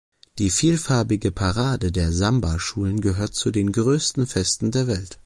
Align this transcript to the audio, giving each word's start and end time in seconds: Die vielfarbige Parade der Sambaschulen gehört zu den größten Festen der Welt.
Die 0.39 0.49
vielfarbige 0.49 1.31
Parade 1.31 1.91
der 1.91 2.11
Sambaschulen 2.11 3.01
gehört 3.01 3.35
zu 3.35 3.51
den 3.51 3.71
größten 3.71 4.25
Festen 4.25 4.71
der 4.71 4.87
Welt. 4.87 5.19